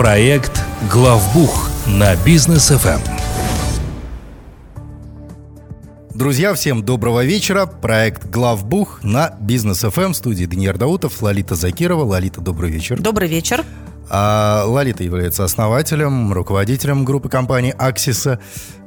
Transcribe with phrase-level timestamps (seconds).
[0.00, 3.00] Проект «Главбух» на бизнес FM.
[6.14, 7.66] Друзья, всем доброго вечера.
[7.66, 10.12] Проект «Главбух» на Бизнес FM.
[10.12, 12.04] В студии Даниил Даутов, Лолита Закирова.
[12.04, 12.98] Лолита, добрый вечер.
[12.98, 13.62] Добрый вечер.
[14.08, 18.40] А Лолита является основателем, руководителем группы компании «Аксиса»,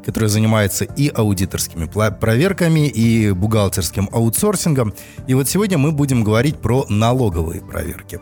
[0.03, 4.95] которая занимается и аудиторскими проверками, и бухгалтерским аутсорсингом.
[5.27, 8.19] И вот сегодня мы будем говорить про налоговые проверки.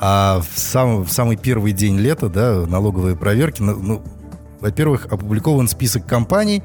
[0.00, 4.02] А в, сам, в самый первый день лета, да, налоговые проверки, ну, ну
[4.60, 6.62] во-первых, опубликован список компаний,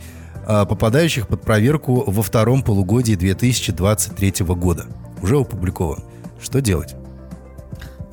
[0.48, 4.86] а, попадающих под проверку во втором полугодии 2023 года.
[5.22, 6.04] Уже опубликован.
[6.42, 6.96] Что делать?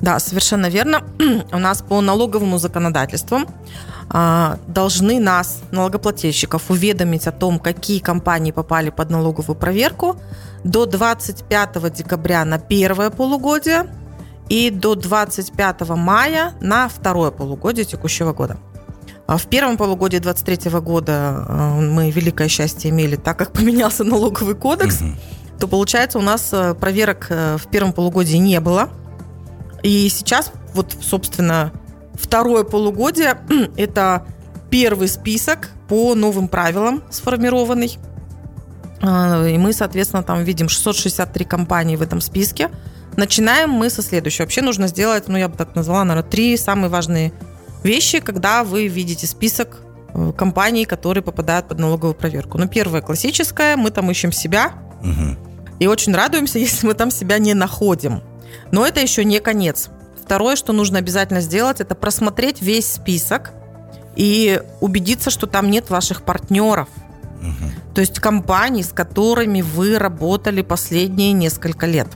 [0.01, 1.03] Да, совершенно верно.
[1.51, 3.39] У нас по налоговому законодательству
[4.09, 10.17] а, должны нас, налогоплательщиков, уведомить о том, какие компании попали под налоговую проверку
[10.63, 13.85] до 25 декабря на первое полугодие
[14.49, 18.57] и до 25 мая на второе полугодие текущего года.
[19.25, 24.55] А в первом полугодии 2023 года а, мы великое счастье имели, так как поменялся налоговый
[24.55, 25.09] кодекс, угу.
[25.59, 28.89] то получается у нас э, проверок э, в первом полугодии не было–
[29.83, 31.71] и сейчас, вот, собственно,
[32.13, 33.37] второе полугодие–
[33.77, 34.25] это
[34.69, 37.97] первый список по новым правилам сформированный.
[39.01, 42.69] А, и мы, соответственно, там видим 663 компании в этом списке.
[43.17, 44.43] Начинаем мы со следующего.
[44.43, 47.33] Вообще нужно сделать, ну, я бы так назвала, наверное, три самые важные
[47.83, 49.79] вещи, когда вы видите список
[50.13, 52.59] э, компаний, которые попадают под налоговую проверку.
[52.59, 54.73] Ну, первое, классическое, мы там ищем себя.
[55.01, 55.35] Угу.
[55.79, 58.21] И очень радуемся, если мы там себя не находим.
[58.71, 59.89] Но это еще не конец.
[60.23, 63.51] Второе, что нужно обязательно сделать, это просмотреть весь список
[64.15, 66.87] и убедиться, что там нет ваших партнеров.
[67.41, 67.95] Угу.
[67.95, 72.09] То есть компаний, с которыми вы работали последние несколько лет.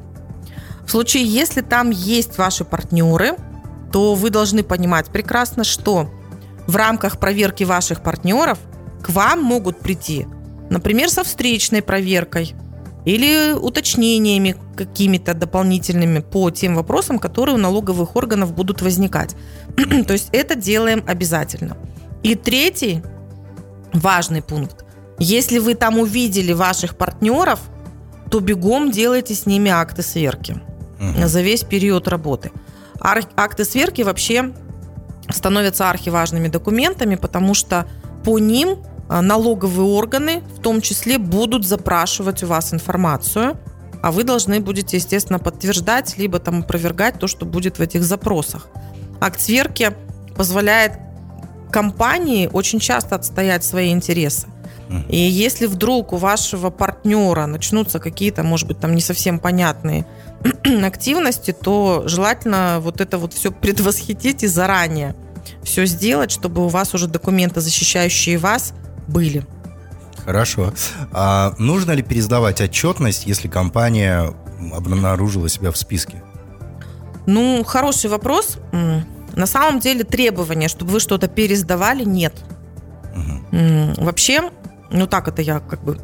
[0.91, 3.37] В случае, если там есть ваши партнеры,
[3.93, 6.09] то вы должны понимать прекрасно, что
[6.67, 8.59] в рамках проверки ваших партнеров
[9.01, 10.27] к вам могут прийти,
[10.69, 12.55] например, со встречной проверкой–
[13.05, 19.33] или уточнениями какими-то дополнительными по тем вопросам, которые у налоговых органов будут возникать.
[19.77, 21.77] То есть это делаем обязательно.
[22.21, 23.01] И третий
[23.93, 24.83] важный пункт.
[25.19, 27.61] Если вы там увидели ваших партнеров,
[28.29, 30.61] то бегом делайте с ними акты сверки
[31.01, 31.27] угу.
[31.27, 32.51] за весь период работы.
[32.99, 34.53] Ар- акты сверки вообще
[35.29, 37.87] становятся архиважными документами, потому что
[38.23, 38.77] по ним
[39.09, 43.57] а, налоговые органы в том числе будут запрашивать у вас информацию,
[44.01, 48.67] а вы должны будете, естественно, подтверждать, либо там опровергать то, что будет в этих запросах.
[49.19, 49.91] Акт сверки
[50.35, 50.93] позволяет
[51.71, 54.47] компании очень часто отстоять свои интересы.
[55.07, 60.05] И если вдруг у вашего партнера начнутся какие-то, может быть, там не совсем понятные
[60.83, 65.15] активности, то желательно вот это вот все предвосхитить и заранее
[65.63, 68.73] все сделать, чтобы у вас уже документы, защищающие вас,
[69.07, 69.45] были.
[70.25, 70.73] Хорошо.
[71.11, 74.33] А нужно ли пересдавать отчетность, если компания
[74.73, 76.23] обнаружила себя в списке?
[77.25, 78.57] Ну, хороший вопрос.
[79.33, 82.33] На самом деле требования, чтобы вы что-то пересдавали, нет.
[83.15, 84.03] Угу.
[84.03, 84.49] Вообще,
[84.89, 85.97] ну так это я как бы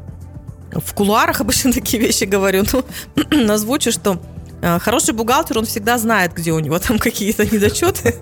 [0.72, 4.20] в кулуарах обычно такие вещи говорю, ну, озвучу, что
[4.62, 8.16] Э, хороший бухгалтер, он всегда знает, где у него там какие-то недочеты.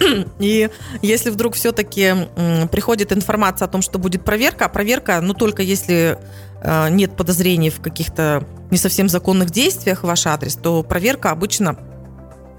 [0.38, 0.70] И
[1.02, 2.14] если вдруг все-таки
[2.70, 6.18] приходит информация о том, что будет проверка, а проверка, ну, только если
[6.62, 11.78] э, нет подозрений в каких-то не совсем законных действиях в ваш адрес, то проверка обычно,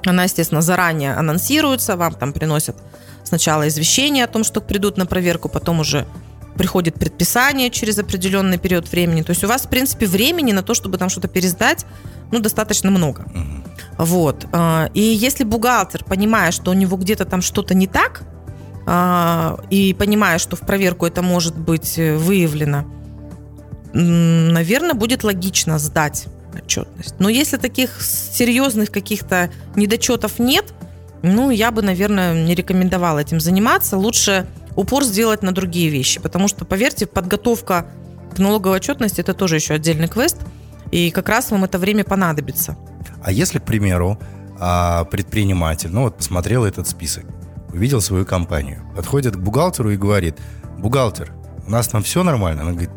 [0.06, 2.78] она, естественно, заранее анонсируется, вам там приносят
[3.23, 6.07] сначала извещение о том, что придут на проверку, потом уже
[6.59, 9.22] приходит предписание через определенный период времени.
[9.22, 11.86] То есть у вас, в принципе, времени на то, чтобы там что-то пересдать,
[12.34, 13.22] ну, достаточно много.
[13.22, 14.06] Угу.
[14.06, 14.46] Вот.
[14.52, 18.24] А, и если бухгалтер, понимая, что у него где-то там что-то не так,
[18.86, 22.84] а, и понимая, что в проверку это может быть э, выявлено,
[23.94, 27.16] наверное, будет логично сдать отчетность.
[27.20, 30.66] Но если таких серьезных каких-то недочетов нет,
[31.22, 33.97] ну, я бы, наверное, не рекомендовала этим заниматься.
[33.97, 34.46] Лучше
[34.79, 36.20] упор сделать на другие вещи.
[36.20, 37.85] Потому что, поверьте, подготовка
[38.34, 40.37] к налоговой отчетности– это тоже еще отдельный квест.
[40.91, 42.78] И как раз вам это время понадобится.
[43.22, 44.17] А если, к примеру,
[44.59, 47.26] а, предприниматель, ну вот посмотрел этот список,
[47.73, 50.37] увидел свою компанию, подходит к бухгалтеру и говорит,
[50.78, 51.34] бухгалтер,
[51.67, 52.61] у нас там все нормально?
[52.61, 52.91] Она говорит,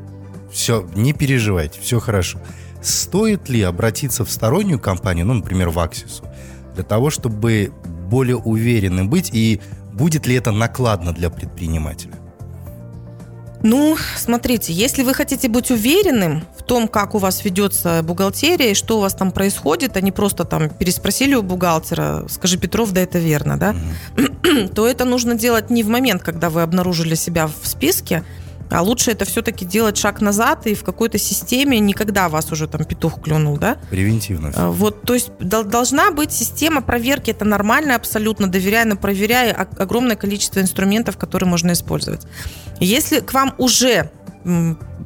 [0.53, 2.41] все, не переживайте, все хорошо.
[2.81, 6.25] Стоит ли обратиться в стороннюю компанию, ну, например, в Аксису,
[6.75, 7.73] для того, чтобы
[8.09, 9.61] более уверенным быть и
[9.93, 12.15] будет ли это накладно для предпринимателя?
[13.63, 18.75] Ну, смотрите, если вы хотите быть уверенным в том, как у вас ведется бухгалтерия и
[18.75, 23.01] что у вас там происходит, а не просто там переспросили у бухгалтера, скажи, Петров, да
[23.01, 23.77] это верно, да,
[24.17, 24.69] mm-hmm.
[24.75, 28.25] то это нужно делать не в момент, когда вы обнаружили себя в списке,
[28.73, 32.85] а лучше это все-таки делать шаг назад и в какой-то системе никогда вас уже там
[32.85, 33.77] петух клюнул, да?
[33.91, 34.51] Превентивно.
[34.55, 40.17] А, вот, то есть должна быть система проверки, это нормально абсолютно, доверяя, но проверяя огромное
[40.17, 42.23] количество инструментов, которые можно использовать.
[42.81, 44.11] Если к вам уже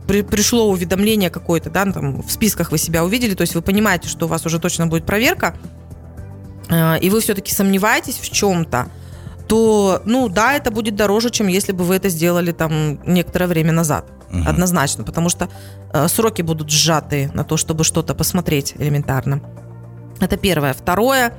[0.07, 4.09] при, пришло уведомление какое-то, да, там в списках вы себя увидели, то есть вы понимаете,
[4.09, 5.57] что у вас уже точно будет проверка,
[6.69, 8.89] а, и вы все-таки сомневаетесь в чем-то,
[9.49, 13.73] то, ну да, это будет дороже, чем если бы вы это сделали там некоторое время
[13.73, 14.11] назад.
[14.31, 14.43] Угу.
[14.47, 15.49] Однозначно, потому что
[15.93, 19.41] э, сроки будут сжатые на то, чтобы что-то посмотреть элементарно.
[20.21, 20.75] Это первое.
[20.75, 21.33] Второе,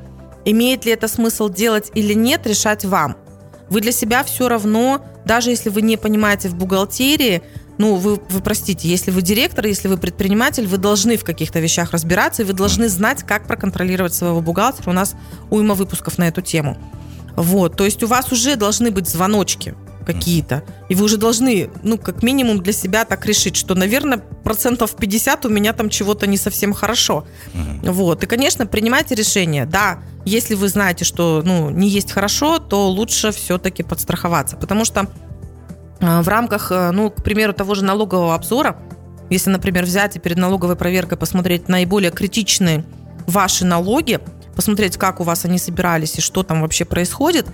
[0.45, 3.17] имеет ли это смысл делать или нет, решать вам.
[3.69, 7.41] Вы для себя все равно, даже если вы не понимаете в бухгалтерии,
[7.77, 11.91] ну, вы, вы простите, если вы директор, если вы предприниматель, вы должны в каких-то вещах
[11.91, 14.89] разбираться, и вы должны знать, как проконтролировать своего бухгалтера.
[14.89, 15.15] У нас
[15.51, 16.77] уйма выпусков на эту тему.
[17.37, 19.75] Вот, то есть у вас уже должны быть звоночки
[20.07, 20.63] какие-то.
[20.89, 25.45] И вы уже должны, ну, как минимум для себя так решить, что, наверное, процентов 50
[25.45, 27.27] у меня там чего-то не совсем хорошо.
[27.53, 28.23] uh Вот.
[28.23, 29.65] И, конечно, принимайте решение.
[29.65, 34.55] Да, если вы знаете, что, ну, не есть хорошо, то лучше все-таки подстраховаться.
[34.55, 35.07] Потому что
[35.99, 38.79] э, в рамках, э, ну, к примеру, того же налогового обзора,
[39.29, 42.83] если, например, взять и перед налоговой проверкой посмотреть наиболее критичные
[43.27, 44.21] ваши налоги,
[44.57, 47.47] посмотреть, как у вас они собирались и что там вообще происходит,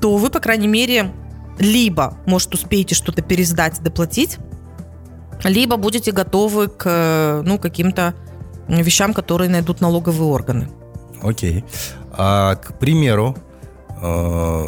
[0.00, 1.10] то вы, по крайней мере,
[1.58, 4.38] либо, может, успеете что-то пересдать, доплатить,
[5.42, 8.14] либо будете готовы к ну, каким-то
[8.68, 10.68] вещам, которые найдут налоговые органы.
[11.22, 11.64] Окей.
[12.12, 13.36] А, к примеру,
[14.00, 14.64] э,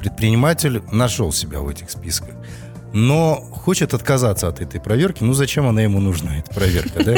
[0.00, 2.34] предприниматель нашел себя в этих списках
[2.92, 5.22] но хочет отказаться от этой проверки.
[5.22, 7.16] Ну, зачем она ему нужна, эта проверка, да?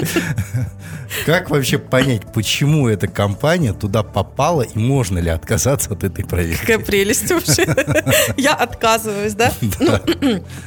[1.27, 6.61] Как вообще понять, почему эта компания туда попала и можно ли отказаться от этой проверки?
[6.61, 7.67] Какая прелесть вообще.
[8.37, 9.53] Я отказываюсь, да?
[9.81, 9.97] Ну,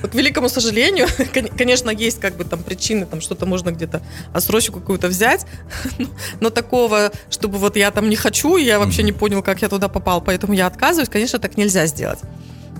[0.09, 1.07] к великому сожалению,
[1.57, 4.01] конечно, есть как бы там причины, там что-то можно где-то
[4.33, 5.45] отсрочку какую-то взять,
[6.39, 9.87] но такого, чтобы вот я там не хочу, я вообще не понял, как я туда
[9.89, 12.19] попал, поэтому я отказываюсь, конечно, так нельзя сделать.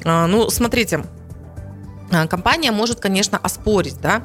[0.04, 1.04] А, ну, смотрите,
[2.30, 4.22] компания может, конечно, оспорить, да,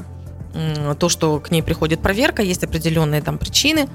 [0.99, 3.89] то, что к ней приходит проверка, есть определенные там причины.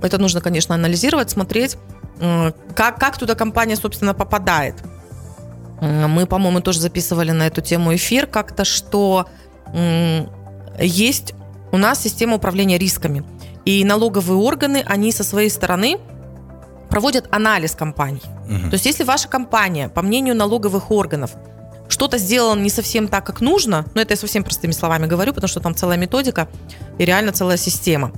[0.00, 1.76] Это нужно, конечно, анализировать, смотреть,
[2.74, 4.74] как, как туда компания, собственно, попадает.
[5.80, 9.26] Мы, по-моему, тоже записывали на эту тему эфир как-то, что
[10.78, 11.34] есть
[11.72, 13.24] у нас система управления рисками.
[13.64, 15.98] И налоговые органы, они со своей стороны
[16.88, 18.22] проводят анализ компаний.
[18.48, 18.70] Угу.
[18.70, 21.32] То есть, если ваша компания, по мнению налоговых органов,
[21.88, 25.48] что-то сделано не совсем так, как нужно, но это я совсем простыми словами говорю, потому
[25.48, 26.48] что там целая методика
[26.98, 28.12] и реально целая система,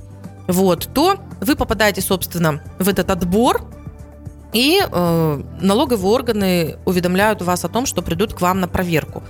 [0.47, 3.69] вот, то вы попадаете, собственно, в этот отбор,
[4.51, 9.23] и э, налоговые органы уведомляют вас о том, что придут к вам на проверку.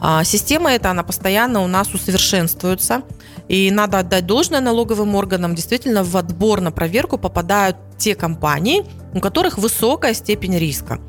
[0.00, 3.02] А система эта, она постоянно у нас усовершенствуется,
[3.48, 5.54] и надо отдать должное налоговым органам.
[5.54, 8.84] Действительно, в отбор на проверку попадают те компании,
[9.14, 11.00] у которых высокая степень риска.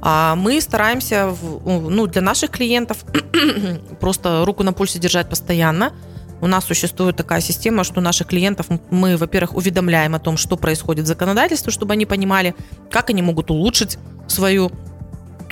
[0.00, 1.34] А мы стараемся
[1.64, 3.04] ну, для наших клиентов
[4.00, 5.92] просто руку на пульсе держать постоянно.
[6.40, 11.04] У нас существует такая система, что наших клиентов мы, во-первых, уведомляем о том, что происходит
[11.04, 12.54] в законодательстве, чтобы они понимали,
[12.90, 14.72] как они могут улучшить свою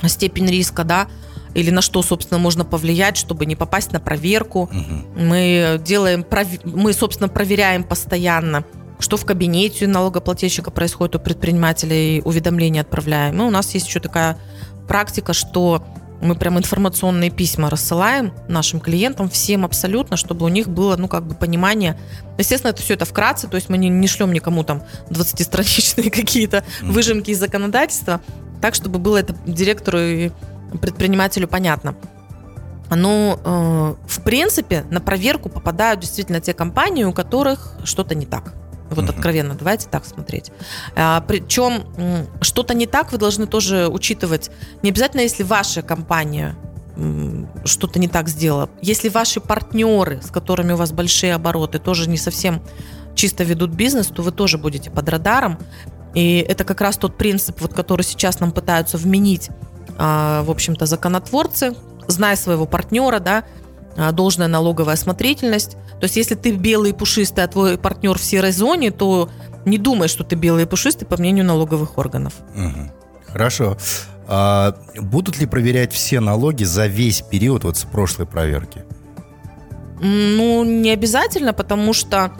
[0.07, 1.07] степень риска, да,
[1.53, 4.63] или на что, собственно, можно повлиять, чтобы не попасть на проверку.
[4.63, 5.21] Угу.
[5.21, 6.25] Мы делаем,
[6.63, 8.63] мы, собственно, проверяем постоянно
[8.99, 13.41] что в кабинете налогоплательщика происходит у предпринимателей, уведомления отправляем.
[13.41, 14.37] И у нас есть еще такая
[14.87, 15.83] практика, что
[16.21, 21.25] мы прям информационные письма рассылаем нашим клиентам, всем абсолютно, чтобы у них было, ну, как
[21.25, 21.97] бы понимание.
[22.37, 26.65] Естественно, это все это вкратце, то есть мы не, не шлем никому там 20-страничные какие-то
[26.81, 28.21] выжимки из законодательства,
[28.61, 30.31] так, чтобы было это директору и
[30.81, 31.95] предпринимателю понятно.
[32.89, 38.53] Но, э, в принципе, на проверку попадают действительно те компании, у которых что-то не так.
[38.89, 39.09] Вот угу.
[39.09, 40.51] откровенно, давайте так смотреть.
[40.95, 41.83] А, причем
[42.41, 44.49] что-то не так вы должны тоже учитывать.
[44.81, 46.55] Не обязательно, если ваша компания
[47.63, 48.69] что-то не так сделала.
[48.81, 52.61] Если ваши партнеры, с которыми у вас большие обороты, тоже не совсем
[53.15, 55.59] чисто ведут бизнес, то вы тоже будете под радаром.
[56.13, 59.49] И это как раз тот принцип, вот, который сейчас нам пытаются вменить,
[59.97, 61.75] а, в общем-то, законотворцы,
[62.07, 63.43] зная своего партнера, да,
[63.95, 65.77] а, должная налоговая осмотрительность.
[65.99, 69.29] То есть, если ты белый и пушистый, а твой партнер в серой зоне, то
[69.65, 72.33] не думай, что ты белый и пушистый, по мнению налоговых органов.
[72.55, 72.91] Угу.
[73.27, 73.77] Хорошо.
[74.27, 78.83] А, будут ли проверять все налоги за весь период вот с прошлой проверки?
[80.01, 82.31] Ну, не обязательно, потому что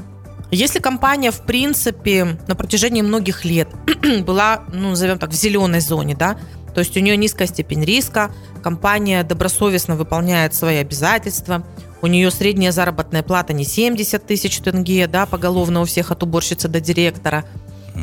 [0.52, 3.70] если компания, в принципе, на протяжении многих лет
[4.26, 6.38] была, ну, назовем так, в зеленой зоне, да,
[6.74, 8.32] то есть у нее низкая степень риска,
[8.64, 11.64] компания добросовестно выполняет свои обязательства,
[12.02, 16.68] у нее средняя заработная плата не 70 тысяч тенге, да, поголовно у всех от уборщицы
[16.68, 17.46] до директора.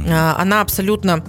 [0.09, 1.25] А, она абсолютно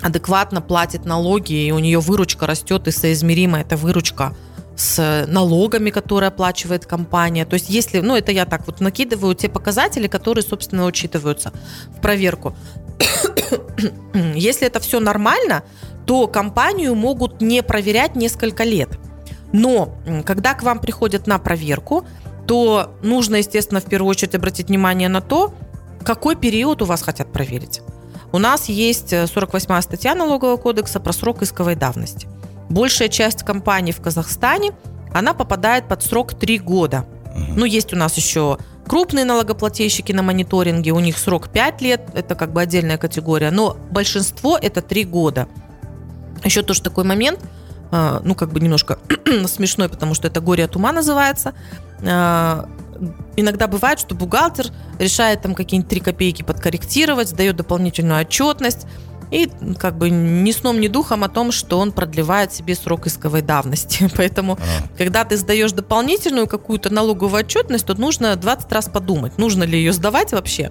[0.00, 4.34] адекватно платит налоги, и у нее выручка растет и соизмерима эта выручка
[4.74, 7.44] с налогами, которые оплачивает компания.
[7.44, 11.52] То есть если, ну это я так вот накидываю те показатели, которые, собственно, учитываются
[11.96, 12.56] в проверку.
[14.34, 15.62] если это все нормально,
[16.06, 18.98] то компанию могут не проверять несколько лет.
[19.52, 19.94] Но
[20.24, 22.04] когда к вам приходят на проверку,
[22.46, 25.54] то нужно, естественно, в первую очередь обратить внимание на то,
[26.04, 27.80] какой период у вас хотят проверить.
[28.32, 32.26] У нас есть 48 э, статья налогового кодекса про срок исковой давности.
[32.70, 34.72] Большая часть компаний в Казахстане,
[35.12, 37.04] она попадает под срок 3 года.
[37.34, 42.34] Ну, есть у нас еще крупные налогоплательщики на мониторинге, у них срок 5 лет, это
[42.34, 45.46] как бы отдельная категория, но большинство это 3 года.
[46.44, 47.38] Еще тоже такой момент,
[47.92, 48.98] ну, как бы немножко
[49.46, 51.52] смешной, потому что это горе от ума называется.
[52.00, 52.64] Э,
[53.36, 54.68] иногда бывает, что бухгалтер
[54.98, 58.86] решает там какие-нибудь 3 копейки подкорректировать, дает дополнительную отчетность,
[59.30, 63.40] и как бы ни сном, ни духом о том, что он продлевает себе срок исковой
[63.40, 64.10] давности.
[64.16, 64.96] Поэтому, а.
[64.96, 69.92] когда ты сдаешь дополнительную какую-то налоговую отчетность, то нужно 20 раз подумать, нужно ли ее
[69.92, 70.70] сдавать вообще.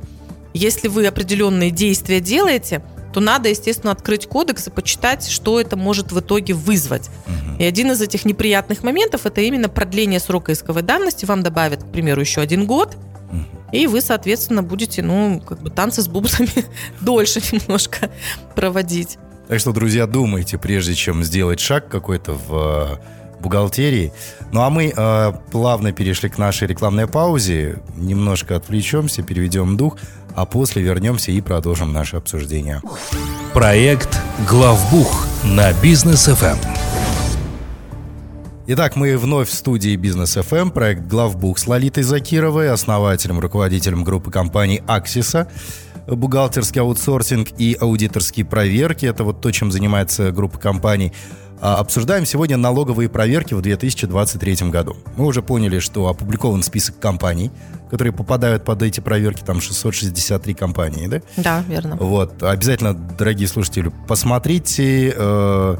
[0.53, 6.11] Если вы определенные действия делаете, то надо, естественно, открыть кодекс и почитать, что это может
[6.11, 7.09] в итоге вызвать.
[7.27, 7.57] Угу.
[7.59, 11.25] И один из этих неприятных моментов это именно продление срока исковой давности.
[11.25, 12.95] Вам добавят, к примеру, еще один год,
[13.31, 13.43] угу.
[13.71, 16.49] и вы, соответственно, будете, ну, как бы танцы с бубсами
[17.01, 18.09] дольше немножко
[18.55, 19.17] проводить.
[19.47, 24.13] Так что, друзья, думайте, прежде чем сделать шаг какой-то в э, бухгалтерии.
[24.51, 27.81] Ну а мы э, плавно перешли к нашей рекламной паузе.
[27.97, 29.97] Немножко отвлечемся, переведем дух
[30.35, 32.81] а после вернемся и продолжим наше обсуждение.
[33.53, 34.19] Проект
[34.50, 36.57] «Главбух» на бизнес FM.
[38.67, 44.31] Итак, мы вновь в студии Бизнес FM, проект «Главбух» с Лолитой Закировой, основателем, руководителем группы
[44.31, 45.50] компаний «Аксиса»,
[46.07, 49.05] бухгалтерский аутсорсинг и аудиторские проверки.
[49.05, 51.13] Это вот то, чем занимается группа компаний.
[51.61, 54.97] А, обсуждаем сегодня налоговые проверки в 2023 году.
[55.15, 57.51] Мы уже поняли, что опубликован список компаний,
[57.91, 61.21] которые попадают под эти проверки, там 663 компании, да?
[61.37, 61.97] Да, верно.
[61.97, 65.77] Вот, обязательно, дорогие слушатели, посмотрите, э,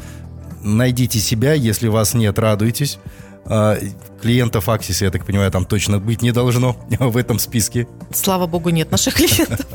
[0.61, 3.00] найдите себя, если вас нет, радуйтесь.
[3.45, 3.79] Э,
[4.21, 7.88] клиентов Axis, я так понимаю, там точно быть не должно в этом списке.
[8.13, 9.65] Слава богу, нет наших клиентов.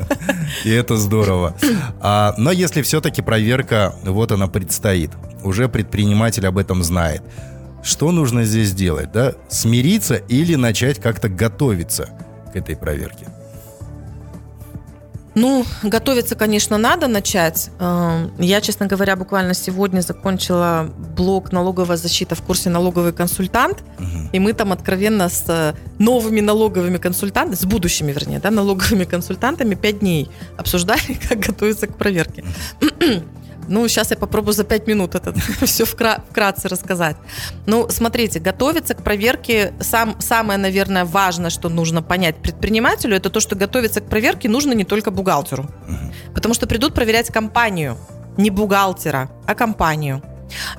[0.63, 1.55] И это здорово.
[1.99, 5.11] А, но если все-таки проверка, вот она предстоит,
[5.43, 7.21] уже предприниматель об этом знает.
[7.83, 9.11] Что нужно здесь делать?
[9.11, 9.33] Да?
[9.49, 12.09] Смириться или начать как-то готовиться
[12.51, 13.27] к этой проверке?
[15.37, 17.69] Ну, готовиться, конечно, надо начать.
[17.79, 23.83] Эм, я, честно говоря, буквально сегодня закончила блок «Налоговая защита» в курсе «Налоговый консультант».
[23.99, 24.29] Угу.
[24.33, 29.75] И мы там откровенно с э, новыми налоговыми консультантами, с будущими, вернее, да, налоговыми консультантами
[29.75, 32.43] пять дней обсуждали, как готовиться к проверке.
[33.67, 35.33] Ну, сейчас я попробую за 5 минут это
[35.65, 37.17] все вкра- вкратце рассказать.
[37.65, 43.39] Ну, смотрите, готовиться к проверке, сам, самое, наверное, важное, что нужно понять предпринимателю, это то,
[43.39, 45.65] что готовиться к проверке нужно не только бухгалтеру.
[46.33, 47.97] Потому что придут проверять компанию,
[48.37, 50.21] не бухгалтера, а компанию.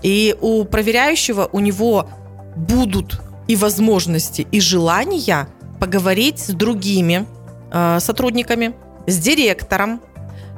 [0.02, 2.08] И у проверяющего у него
[2.56, 5.48] будут и возможности, и желания
[5.80, 7.26] поговорить с другими
[7.72, 8.74] э, сотрудниками,
[9.06, 10.00] с директором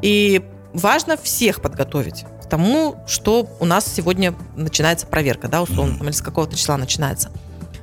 [0.03, 6.07] и важно всех подготовить к тому, что у нас сегодня начинается проверка, да, условно, там,
[6.09, 7.31] или с какого-то числа начинается.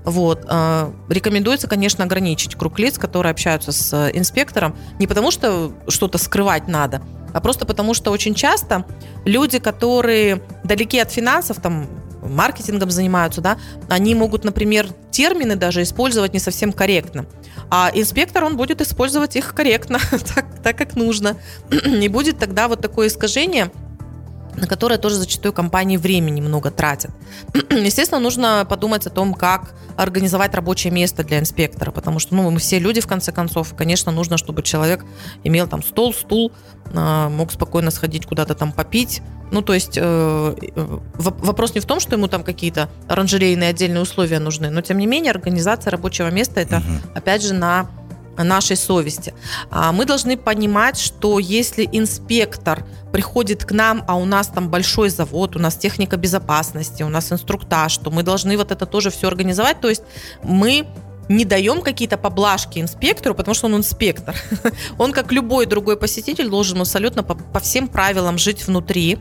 [0.03, 0.45] Вот.
[0.49, 6.67] Э, рекомендуется, конечно, ограничить круг лиц, которые общаются с инспектором, не потому что что-то скрывать
[6.67, 7.01] надо,
[7.33, 8.85] а просто потому что очень часто
[9.25, 11.87] люди, которые далеки от финансов, там,
[12.21, 13.57] маркетингом занимаются, да,
[13.89, 17.25] они могут, например, термины даже использовать не совсем корректно.
[17.69, 19.99] А инспектор, он будет использовать их корректно,
[20.35, 21.37] так, так как нужно.
[21.71, 23.71] И будет тогда вот такое искажение,
[24.57, 27.11] на которое тоже зачастую компании времени много тратят.
[27.69, 32.59] Естественно, нужно подумать о том, как организовать рабочее место для инспектора, потому что ну, мы
[32.59, 35.05] все люди, в конце концов, конечно, нужно, чтобы человек
[35.43, 36.51] имел там стол, стул,
[36.93, 39.21] а, мог спокойно сходить куда-то там попить.
[39.49, 40.55] Ну, то есть э,
[41.15, 45.07] вопрос не в том, что ему там какие-то оранжерейные отдельные условия нужны, но тем не
[45.07, 47.11] менее организация рабочего места это, угу.
[47.15, 47.87] опять же, на
[48.43, 49.33] нашей совести.
[49.69, 55.09] А, мы должны понимать, что если инспектор приходит к нам, а у нас там большой
[55.09, 59.27] завод, у нас техника безопасности, у нас инструктаж, то мы должны вот это тоже все
[59.27, 59.81] организовать.
[59.81, 60.03] То есть
[60.43, 60.87] мы
[61.29, 64.35] не даем какие-то поблажки инспектору, потому что он инспектор.
[64.97, 69.17] Он, как любой другой посетитель, должен абсолютно по, по всем правилам жить внутри.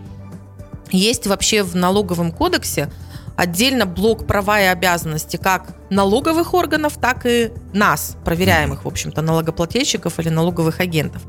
[0.93, 2.91] Есть вообще в налоговом кодексе
[3.37, 10.19] отдельно блок права и обязанности как налоговых органов, так и нас, проверяемых, в общем-то, налогоплательщиков
[10.19, 11.23] или налоговых агентов.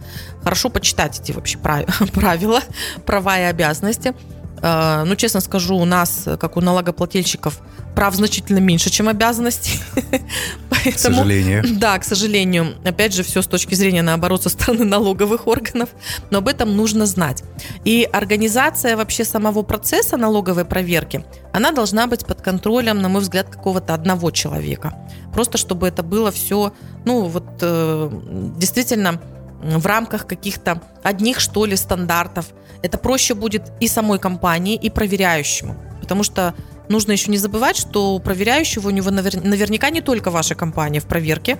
[0.43, 1.57] Хорошо почитать эти вообще
[2.13, 2.61] правила,
[3.05, 4.15] права и обязанности.
[4.61, 7.59] Э, ну, честно скажу, у нас, как у налогоплательщиков,
[7.95, 9.79] прав значительно меньше, чем обязанностей.
[10.69, 11.63] Поэтому, к сожалению.
[11.79, 12.75] Да, к сожалению.
[12.85, 15.89] Опять же, все с точки зрения, наоборот, со стороны налоговых органов.
[16.29, 17.43] Но об этом нужно знать.
[17.85, 23.49] И организация вообще самого процесса налоговой проверки, она должна быть под контролем, на мой взгляд,
[23.49, 24.93] какого-то одного человека.
[25.33, 26.73] Просто чтобы это было все,
[27.05, 28.09] ну, вот э,
[28.57, 29.19] действительно
[29.61, 32.47] в рамках каких-то одних, что ли, стандартов.
[32.81, 35.75] Это проще будет и самой компании, и проверяющему.
[36.01, 36.53] Потому что
[36.89, 41.05] нужно еще не забывать, что у проверяющего у него наверняка не только ваша компания в
[41.05, 41.57] проверке.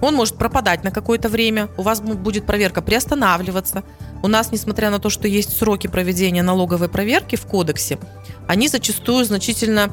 [0.00, 3.82] Он может пропадать на какое-то время, у вас будет проверка приостанавливаться.
[4.22, 7.98] У нас, несмотря на то, что есть сроки проведения налоговой проверки в кодексе,
[8.46, 9.90] они зачастую значительно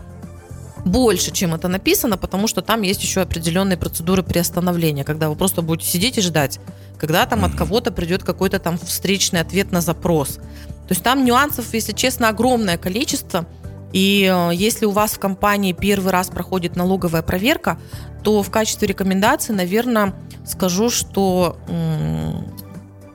[0.85, 5.61] больше, чем это написано, потому что там есть еще определенные процедуры приостановления, когда вы просто
[5.61, 6.59] будете сидеть и ждать,
[6.97, 10.35] когда там от кого-то придет какой-то там встречный ответ на запрос.
[10.35, 13.47] То есть там нюансов, если честно, огромное количество.
[13.91, 17.79] И э, если у вас в компании первый раз проходит налоговая проверка,
[18.23, 20.13] то в качестве рекомендации, наверное,
[20.45, 21.57] скажу, что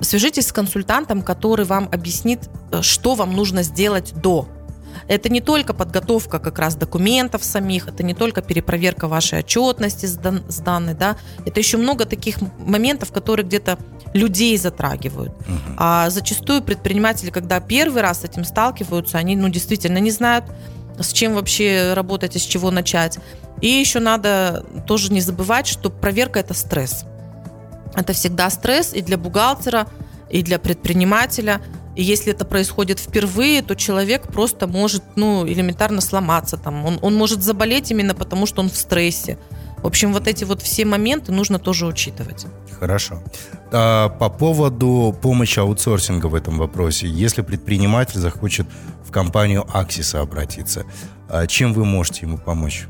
[0.01, 4.49] свяжитесь с консультантом, который вам объяснит, э, что вам нужно сделать до
[5.09, 10.17] это не только подготовка как раз документов самих, это не только перепроверка вашей отчетности с,
[10.17, 13.79] дан, с данной, да, это еще много таких моментов, которые где-то
[14.15, 15.33] людей затрагивают.
[15.33, 15.75] Угу.
[15.77, 20.45] А зачастую предприниматели, когда первый раз с этим сталкиваются, они ну, действительно не знают,
[20.99, 23.19] с чем вообще работать и с чего начать.
[23.61, 27.05] И еще надо тоже не забывать, что проверка это стресс.
[27.95, 29.87] Это всегда стресс и для бухгалтера,
[30.29, 31.61] и для предпринимателя–
[31.97, 36.85] и если это происходит впервые, то человек просто может, ну, элементарно сломаться там.
[36.87, 39.39] Он, он может заболеть именно потому, что он в стрессе.
[39.79, 42.47] В общем, вот эти вот все моменты нужно тоже учитывать.
[42.79, 43.23] Хорошо.
[43.73, 47.09] А по поводу помощи аутсорсинга в этом вопросе.
[47.09, 48.67] Если предприниматель захочет
[49.05, 50.85] в компанию Аксиса обратиться,
[51.29, 52.87] а чем вы можете ему помочь?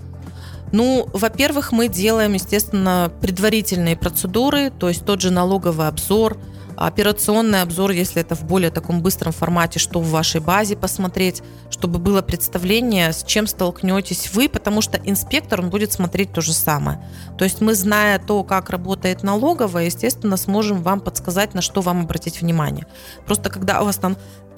[0.72, 6.36] Ну, во-первых, мы делаем, естественно, предварительные процедуры, то есть тот же налоговый обзор–
[6.86, 11.98] операционный обзор, если это в более таком быстром формате, что в вашей базе посмотреть, чтобы
[11.98, 17.04] было представление, с чем столкнетесь вы, потому что инспектор, он будет смотреть то же самое.
[17.36, 22.00] То есть мы, зная то, как работает налоговая, естественно, сможем вам подсказать, на что вам
[22.00, 22.86] обратить внимание.
[23.26, 24.16] Просто когда у вас там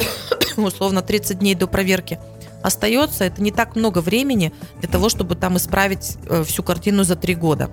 [0.56, 2.20] условно 30 дней до проверки
[2.62, 7.16] остается, это не так много времени для того, чтобы там исправить э, всю картину за
[7.16, 7.68] три года.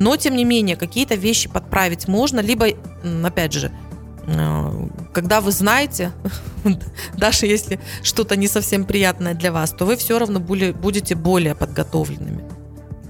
[0.00, 2.66] Но, тем не менее, какие-то вещи подправить можно, либо,
[3.22, 3.70] опять же,
[5.12, 6.12] когда вы знаете,
[7.16, 12.44] даже если что-то не совсем приятное для вас, то вы все равно будете более подготовленными.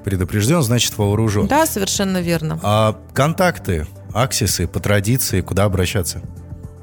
[0.04, 1.46] Предупрежден, значит вооружен.
[1.46, 2.58] Да, совершенно верно.
[2.62, 6.22] А контакты, аксисы по традиции, куда обращаться?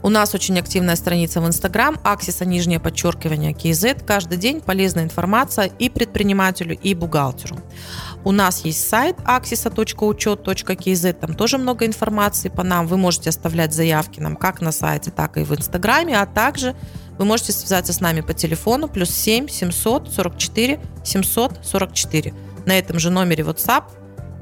[0.02, 4.06] У нас очень активная страница в Инстаграм, Аксиса, нижнее подчеркивание, KZ.
[4.06, 7.58] Каждый день полезная информация и предпринимателю, и бухгалтеру.
[8.24, 12.86] У нас есть сайт axisa.учет.kz, там тоже много информации по нам.
[12.86, 16.76] Вы можете оставлять заявки нам как на сайте, так и в Инстаграме, а также
[17.18, 22.34] вы можете связаться с нами по телефону плюс 7 744 744.
[22.66, 23.84] На этом же номере WhatsApp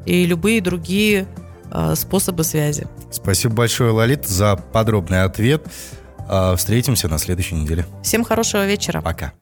[0.05, 1.27] и любые другие
[1.71, 2.87] э, способы связи.
[3.11, 5.65] Спасибо большое, Лолит, за подробный ответ.
[6.27, 7.85] Э, встретимся на следующей неделе.
[8.03, 9.01] Всем хорошего вечера.
[9.01, 9.33] Пока.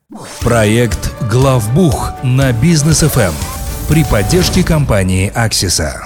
[0.42, 3.34] Проект «Главбух» на бизнес ФМ
[3.88, 6.02] при поддержке компании «Аксиса».